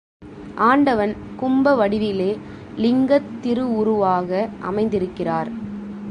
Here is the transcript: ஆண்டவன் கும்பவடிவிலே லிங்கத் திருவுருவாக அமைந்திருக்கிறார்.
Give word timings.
ஆண்டவன் 0.59 1.15
கும்பவடிவிலே 1.41 2.29
லிங்கத் 2.77 3.29
திருவுருவாக 3.41 4.49
அமைந்திருக்கிறார். 4.61 5.51